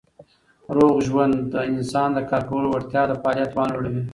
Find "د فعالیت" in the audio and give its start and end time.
3.09-3.49